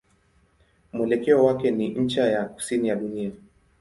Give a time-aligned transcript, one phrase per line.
[0.93, 3.31] Mwelekeo wake ni ncha ya kusini ya dunia.